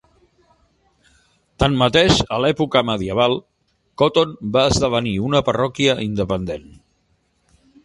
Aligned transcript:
Tanmateix, 1.63 2.21
a 2.37 2.39
l'època 2.45 2.83
medieval, 2.91 3.37
Coton 4.03 4.33
va 4.57 4.65
esdevenir 4.73 5.15
una 5.29 5.45
parròquia 5.51 5.97
independent. 6.09 6.69